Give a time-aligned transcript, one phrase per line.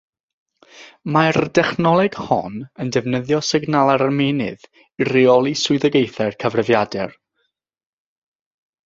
[1.15, 2.55] Mae'r dechnoleg hon
[2.85, 4.65] yn defnyddio signalau'r ymennydd
[5.05, 7.15] i reoli swyddogaethau'r cyfrifiadur.